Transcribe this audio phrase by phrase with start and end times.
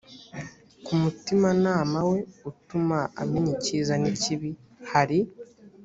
[0.83, 2.19] ku mutimanama we
[2.49, 4.49] utuma amenya ikiza n ikibi
[4.91, 5.19] hari